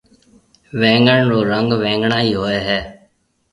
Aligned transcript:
وينگڻ 0.79 1.19
رو 1.29 1.37
رنگ 1.51 1.69
وينگڻائي 1.81 2.31
هوئي 2.39 2.59
هيَ۔ 2.67 2.79